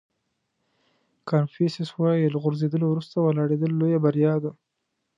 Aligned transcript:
کانفیوسیس 1.29 1.89
وایي 1.99 2.27
له 2.33 2.37
غورځېدلو 2.43 2.85
وروسته 2.89 3.15
ولاړېدل 3.19 3.71
لویه 3.75 3.99
بریا 4.05 4.33
ده. 4.43 4.51